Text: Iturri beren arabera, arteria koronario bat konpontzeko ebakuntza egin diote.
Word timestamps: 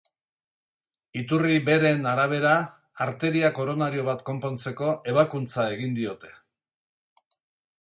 Iturri 1.19 1.59
beren 1.67 2.07
arabera, 2.11 2.53
arteria 3.05 3.51
koronario 3.59 4.07
bat 4.09 4.25
konpontzeko 4.31 4.89
ebakuntza 5.13 5.67
egin 5.77 5.95
diote. 6.01 6.33